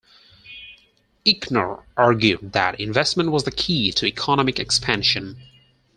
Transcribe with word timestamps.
Eichner 1.27 1.83
argued 1.95 2.53
that 2.53 2.79
investment 2.79 3.29
was 3.29 3.43
the 3.43 3.51
key 3.51 3.91
to 3.91 4.07
economic 4.07 4.59
expansion. 4.59 5.37